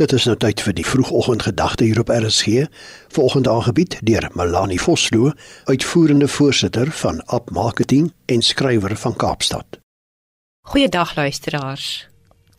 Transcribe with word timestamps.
Dit 0.00 0.14
is 0.16 0.24
nou 0.24 0.32
tyd 0.40 0.62
vir 0.64 0.72
die 0.78 0.84
vroegoggendgedagte 0.86 1.84
hier 1.84 1.98
op 2.00 2.08
RSG, 2.08 2.62
volgende 3.12 3.50
aangebied 3.52 3.98
deur 4.08 4.30
Melanie 4.32 4.80
Vosloo, 4.80 5.34
uitvoerende 5.68 6.28
voorsitter 6.28 6.88
van 7.02 7.20
App 7.26 7.50
Marketing 7.50 8.06
en 8.24 8.40
skrywer 8.42 8.96
van 8.96 9.16
Kaapstad. 9.16 9.76
Goeiedag 10.72 11.12
luisteraars. 11.16 12.08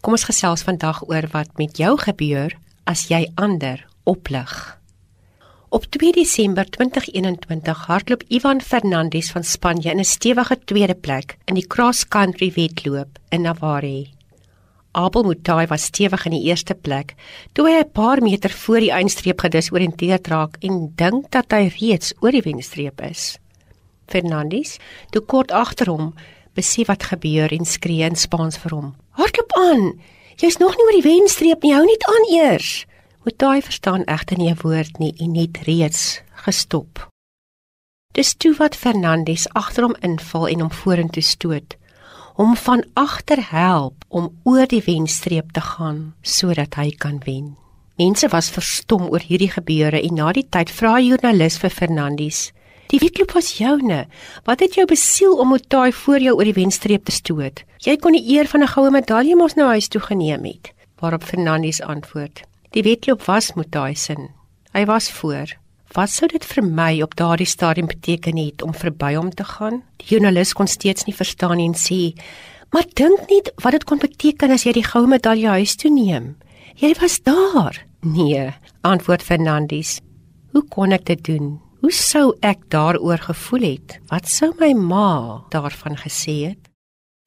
Kom 0.06 0.14
ons 0.14 0.28
gesels 0.30 0.62
vandag 0.70 1.02
oor 1.10 1.26
wat 1.34 1.58
met 1.58 1.82
jou 1.82 1.96
gebeur 1.98 2.54
as 2.86 3.08
jy 3.10 3.24
ander 3.42 3.88
oplig. 4.04 4.78
Op 5.74 5.90
2 5.90 6.14
Desember 6.14 6.70
2021 6.70 7.86
hardloop 7.90 8.24
Ivan 8.30 8.62
Fernandez 8.62 9.34
van 9.34 9.44
Spanje 9.44 9.90
in 9.90 10.00
'n 10.00 10.06
stewige 10.06 10.60
tweede 10.66 10.96
plek 10.96 11.38
in 11.46 11.56
die 11.58 11.68
cross 11.68 12.08
country 12.08 12.54
wedloop 12.54 13.18
in 13.30 13.42
Navarre. 13.42 14.21
Abel 14.92 15.24
Mutai 15.24 15.68
was 15.68 15.84
stewig 15.88 16.26
in 16.26 16.34
die 16.36 16.50
eerste 16.50 16.76
plek 16.76 17.14
toe 17.56 17.68
hy 17.68 17.80
'n 17.80 17.92
paar 17.96 18.20
meter 18.22 18.52
voor 18.52 18.80
die 18.84 18.92
eindstreep 18.92 19.40
gedisoriënteer 19.40 20.20
raak 20.28 20.58
en 20.60 20.92
dink 20.96 21.32
dat 21.32 21.52
hy 21.52 21.72
reeds 21.80 22.14
oor 22.20 22.32
die 22.32 22.44
wenstreep 22.44 23.02
is. 23.02 23.38
Fernandes, 24.08 24.80
toe 25.12 25.22
kort 25.22 25.52
agter 25.52 25.88
hom, 25.88 26.14
besef 26.54 26.88
wat 26.88 27.04
gebeur 27.04 27.52
en 27.52 27.66
skree 27.66 28.04
in 28.04 28.16
Spaans 28.16 28.58
vir 28.58 28.72
hom: 28.76 28.96
"Hardloop 29.12 29.54
aan! 29.56 30.02
Jy's 30.36 30.60
nog 30.60 30.76
nie 30.76 30.86
oor 30.86 31.02
die 31.02 31.10
wenstreep 31.10 31.64
nie, 31.64 31.74
hou 31.74 31.86
net 31.86 32.04
aan 32.04 32.26
eers." 32.36 32.86
Mutai 33.24 33.62
verstaan 33.62 34.04
egter 34.06 34.38
nie 34.38 34.50
'n 34.50 34.60
woord 34.62 35.00
nie 35.00 35.14
en 35.20 35.36
het 35.36 35.58
reeds 35.64 36.22
gestop. 36.44 37.08
Dis 38.14 38.34
toe 38.34 38.54
wat 38.58 38.76
Fernandes 38.76 39.48
agter 39.54 39.84
hom 39.84 39.96
inval 40.02 40.48
en 40.48 40.60
hom 40.60 40.72
vorentoe 40.72 41.24
stoot 41.24 41.78
hom 42.38 42.56
van 42.56 42.84
agter 42.94 43.42
help 43.52 44.06
om 44.08 44.32
oor 44.44 44.68
die 44.68 44.84
wenstreep 44.86 45.52
te 45.52 45.62
gaan 45.62 46.14
sodat 46.22 46.76
hy 46.80 46.92
kan 46.92 47.20
wen. 47.26 47.56
Mense 48.00 48.28
was 48.32 48.50
verstom 48.50 49.10
oor 49.12 49.22
hierdie 49.22 49.52
gebeure 49.52 50.00
en 50.02 50.16
na 50.18 50.32
die 50.34 50.48
tyd 50.50 50.72
vra 50.74 50.96
joernalis 51.00 51.60
vir 51.62 51.70
Fernandes: 51.70 52.52
"Die 52.90 53.00
wedloop 53.00 53.32
was 53.32 53.58
joune. 53.58 54.08
Wat 54.46 54.60
het 54.60 54.76
jou 54.76 54.86
besiel 54.86 55.38
om 55.38 55.52
Mutai 55.52 55.92
voor 55.92 56.20
jou 56.20 56.36
oor 56.36 56.44
die 56.44 56.58
wenstreep 56.58 57.06
te 57.06 57.12
stoot? 57.12 57.64
Jy 57.80 57.98
kon 57.98 58.12
die 58.12 58.26
eer 58.36 58.48
van 58.48 58.64
'n 58.64 58.74
goue 58.74 58.92
medalje 58.92 59.36
mos 59.36 59.56
nou 59.56 59.68
huis 59.68 59.88
toe 59.88 60.02
geneem 60.02 60.46
het." 60.46 60.74
Waarop 61.00 61.24
Fernandes 61.24 61.82
antwoord: 61.82 62.42
"Die 62.72 62.84
wedloop 62.84 63.24
was 63.24 63.54
Mutai 63.54 63.96
se. 63.96 64.16
Hy 64.74 64.86
was 64.86 65.12
voor." 65.12 65.61
Wat 65.92 66.08
sou 66.08 66.28
dit 66.32 66.46
vir 66.48 66.64
my 66.64 67.02
op 67.04 67.18
daardie 67.20 67.48
stadium 67.50 67.90
beteken 67.92 68.38
het 68.40 68.62
om 68.64 68.72
verby 68.72 69.10
hom 69.18 69.28
te 69.36 69.44
gaan? 69.44 69.82
Die 70.00 70.14
joernalis 70.14 70.54
kon 70.56 70.70
steeds 70.72 71.04
nie 71.04 71.16
verstaan 71.16 71.60
en 71.60 71.76
sê: 71.76 72.16
"Maar 72.72 72.88
dink 72.96 73.28
net 73.28 73.52
wat 73.64 73.76
dit 73.76 73.84
kon 73.84 74.00
beteken 74.00 74.52
as 74.52 74.64
jy 74.64 74.72
die 74.72 74.88
goue 74.88 75.08
medalje 75.08 75.48
huis 75.48 75.76
toe 75.76 75.92
neem. 75.92 76.38
Jy 76.76 76.96
was 77.02 77.20
daar." 77.20 77.86
"Nee," 78.02 78.54
antwoord 78.82 79.22
Fernandes. 79.24 80.00
"Hoe 80.54 80.64
kon 80.70 80.92
ek 80.92 81.06
dit 81.06 81.24
doen? 81.24 81.60
Hoe 81.82 81.92
sou 81.92 82.38
ek 82.42 82.70
daaroor 82.70 83.18
gevoel 83.18 83.62
het? 83.62 84.00
Wat 84.08 84.28
sou 84.28 84.54
my 84.60 84.74
ma 84.74 85.44
daarvan 85.50 85.98
gesê 85.98 86.48
het?" 86.48 86.70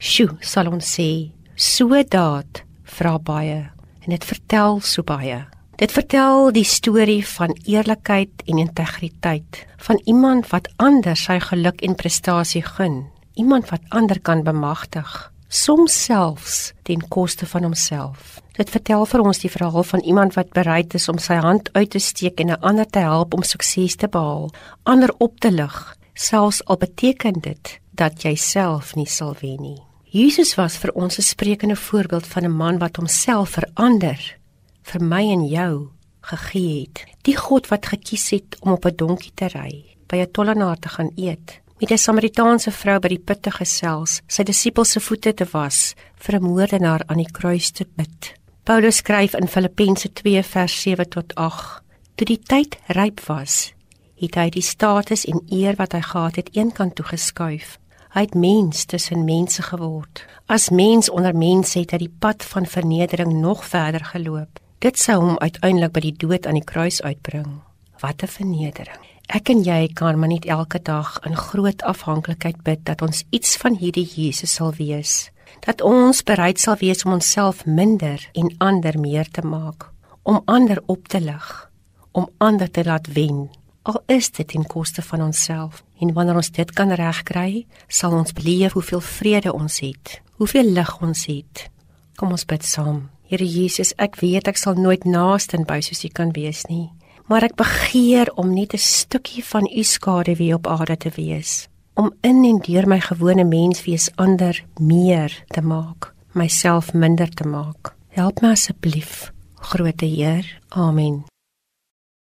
"Sjoe," 0.00 0.36
sal 0.40 0.72
ons 0.72 0.98
sê. 1.00 1.32
"So 1.54 2.02
daad," 2.02 2.64
vra 2.82 3.18
baie 3.18 3.70
en 4.00 4.10
dit 4.10 4.24
vertel 4.24 4.80
so 4.80 5.02
baie. 5.02 5.53
Dit 5.74 5.90
vertel 5.90 6.52
die 6.54 6.64
storie 6.64 7.24
van 7.26 7.50
eerlikheid 7.66 8.42
en 8.46 8.58
integriteit 8.62 9.64
van 9.76 9.98
iemand 10.06 10.46
wat 10.52 10.68
ander 10.78 11.16
sy 11.18 11.40
geluk 11.42 11.80
en 11.82 11.96
prestasie 11.98 12.62
gun, 12.62 13.00
iemand 13.34 13.72
wat 13.72 13.82
ander 13.90 14.20
kan 14.22 14.44
bemagtig, 14.46 15.08
soms 15.48 15.96
selfs 16.04 16.72
ten 16.86 17.02
koste 17.10 17.46
van 17.50 17.66
homself. 17.66 18.38
Dit 18.54 18.70
vertel 18.70 19.02
vir 19.02 19.24
ons 19.26 19.42
die 19.42 19.50
verhaal 19.50 19.82
van 19.88 20.04
iemand 20.06 20.38
wat 20.38 20.54
bereid 20.54 20.94
is 20.94 21.08
om 21.10 21.18
sy 21.18 21.40
hand 21.42 21.72
uit 21.74 21.90
te 21.90 21.98
steek 21.98 22.38
en 22.38 22.54
'n 22.54 22.62
ander 22.62 22.86
te 22.86 23.02
help 23.02 23.34
om 23.34 23.42
sukses 23.42 23.96
te 23.96 24.08
behaal, 24.08 24.50
ander 24.84 25.10
op 25.18 25.40
te 25.40 25.50
lig, 25.50 25.96
selfs 26.14 26.64
al 26.64 26.76
beteken 26.76 27.40
dit 27.40 27.80
dat 27.90 28.22
jy 28.22 28.34
self 28.36 28.94
nie 28.94 29.10
sal 29.10 29.34
wen 29.40 29.60
nie. 29.60 29.82
Jesus 30.04 30.54
was 30.54 30.76
vir 30.76 30.92
ons 30.94 31.18
'n 31.18 31.22
sprekende 31.22 31.76
voorbeeld 31.76 32.26
van 32.26 32.44
'n 32.44 32.56
man 32.56 32.78
wat 32.78 32.96
homself 32.96 33.50
verander 33.50 34.38
vir 34.84 35.02
my 35.02 35.22
en 35.32 35.44
jou 35.48 35.90
gegee 36.24 36.84
het. 36.84 37.04
Die 37.24 37.36
God 37.36 37.68
wat 37.72 37.90
gekies 37.92 38.30
het 38.34 38.56
om 38.60 38.72
op 38.72 38.86
'n 38.86 38.96
donkie 38.96 39.32
te 39.34 39.48
ry, 39.48 39.96
by 40.08 40.16
'n 40.16 40.30
tollenaar 40.30 40.78
te 40.78 40.88
gaan 40.88 41.10
eet, 41.16 41.60
met 41.80 41.90
'n 41.90 41.98
Samaritaanse 41.98 42.70
vrou 42.70 42.98
by 42.98 43.08
die 43.08 43.24
put 43.24 43.42
te 43.42 43.50
gesels, 43.50 44.20
sy 44.26 44.42
disippels 44.42 44.90
se 44.90 45.00
voete 45.00 45.34
te 45.34 45.46
was, 45.52 45.94
vir 46.16 46.34
'n 46.36 46.42
moordenaar 46.42 47.02
aan 47.06 47.16
die 47.16 47.32
kruis 47.32 47.70
te 47.70 47.86
bid. 47.96 48.34
Paulus 48.64 48.96
skryf 48.96 49.34
in 49.34 49.48
Filippense 49.48 50.12
2 50.12 50.42
vers 50.42 50.82
7 50.82 51.08
tot 51.08 51.34
8: 51.34 51.82
Toe 52.14 52.26
die 52.26 52.38
tyd 52.38 52.78
ryp 52.86 53.20
was, 53.20 53.72
het 54.14 54.34
hy 54.34 54.48
die 54.50 54.62
status 54.62 55.24
en 55.24 55.40
eer 55.50 55.74
wat 55.76 55.92
hy 55.92 56.00
gehad 56.00 56.36
het 56.36 56.48
eenkant 56.56 56.94
toe 56.94 57.04
geskuif. 57.04 57.78
Hy 58.14 58.20
het 58.20 58.34
mens 58.34 58.84
tussen 58.84 59.24
mense 59.24 59.62
geword. 59.62 60.24
As 60.46 60.70
mens 60.70 61.10
onder 61.10 61.36
mense 61.36 61.78
het 61.78 61.90
hy 61.90 61.98
die 61.98 62.14
pad 62.18 62.44
van 62.44 62.66
vernedering 62.66 63.32
nog 63.40 63.64
verder 63.64 64.04
geloop 64.04 64.63
Dit 64.84 64.98
sou 65.00 65.14
hom 65.16 65.38
uiteindelik 65.40 65.94
by 65.96 66.00
die 66.04 66.16
dood 66.20 66.44
aan 66.44 66.58
die 66.58 66.66
kruis 66.68 66.98
uitbring. 67.00 67.62
Wat 68.02 68.22
'n 68.22 68.28
vernedering. 68.28 69.00
Ek 69.32 69.48
en 69.48 69.62
jy 69.64 69.88
kan 69.94 70.18
maar 70.18 70.28
net 70.28 70.44
elke 70.44 70.78
dag 70.82 71.18
in 71.24 71.36
groot 71.36 71.82
afhanklikheid 71.82 72.62
bid 72.62 72.84
dat 72.84 73.02
ons 73.02 73.24
iets 73.30 73.56
van 73.56 73.74
hierdie 73.76 74.04
Jesus 74.04 74.54
sal 74.54 74.72
wees. 74.72 75.30
Dat 75.60 75.80
ons 75.80 76.22
bereid 76.22 76.60
sal 76.60 76.76
wees 76.76 77.04
om 77.04 77.12
onsself 77.12 77.64
minder 77.64 78.28
en 78.32 78.54
ander 78.58 79.00
meer 79.00 79.30
te 79.30 79.40
maak, 79.40 79.90
om 80.22 80.42
ander 80.44 80.82
op 80.86 81.08
te 81.08 81.20
lig, 81.20 81.70
om 82.12 82.28
ander 82.38 82.70
te 82.70 82.84
laat 82.84 83.06
wen. 83.12 83.50
Al 83.82 84.02
is 84.06 84.30
dit 84.30 84.48
ten 84.48 84.66
koste 84.66 85.02
van 85.02 85.22
onsself. 85.22 85.82
En 85.98 86.12
wanneer 86.12 86.36
ons 86.36 86.50
dit 86.50 86.72
kan 86.72 86.92
regkry, 86.92 87.66
sal 87.88 88.12
ons 88.12 88.32
beleef 88.32 88.72
hoeveel 88.72 89.00
vrede 89.00 89.52
ons 89.52 89.80
het, 89.80 90.20
hoeveel 90.36 90.70
lig 90.70 91.00
ons 91.00 91.26
het. 91.26 91.70
Kom 92.16 92.30
ons 92.30 92.44
bid 92.44 92.64
saam. 92.64 93.14
Here 93.24 93.44
Jesus, 93.44 93.94
ek 93.96 94.18
weet 94.20 94.50
ek 94.50 94.58
sal 94.60 94.76
nooit 94.76 95.06
naaste 95.08 95.56
by 95.64 95.78
soos 95.80 96.04
U 96.04 96.10
kan 96.12 96.34
wees 96.36 96.66
nie, 96.68 96.90
maar 97.24 97.46
ek 97.46 97.56
begeer 97.56 98.28
om 98.36 98.52
net 98.52 98.74
'n 98.76 98.78
stukkie 98.78 99.44
van 99.44 99.64
U 99.64 99.82
skade 99.82 100.36
weer 100.36 100.56
op 100.60 100.66
aarde 100.66 100.96
te 100.96 101.10
wees, 101.16 101.68
om 101.96 102.12
in 102.20 102.44
en 102.44 102.58
deur 102.60 102.86
my 102.86 103.00
gewone 103.00 103.44
menswees 103.44 104.10
ander 104.16 104.64
meer 104.78 105.32
te 105.48 105.62
maak, 105.62 106.12
myself 106.34 106.92
minder 106.92 107.28
te 107.28 107.48
maak. 107.48 107.94
Help 108.08 108.42
my 108.42 108.50
asseblief, 108.50 109.32
Grote 109.54 110.04
Heer. 110.06 110.60
Amen. 110.68 111.24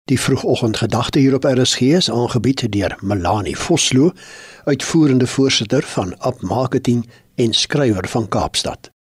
Die 0.09 0.19
vroegoggendgedagte 0.19 1.19
hier 1.19 1.35
op 1.35 1.43
RSG 1.43 1.81
is 1.81 2.11
aangebied 2.11 2.71
deur 2.71 2.97
Melanie 3.01 3.57
Vosloo, 3.57 4.11
uitvoerende 4.66 5.27
voorsitter 5.27 5.83
van 5.83 6.17
App 6.19 6.41
Marketing 6.41 7.09
en 7.35 7.53
skrywer 7.53 8.07
van 8.07 8.27
Kaapstad. 8.27 8.91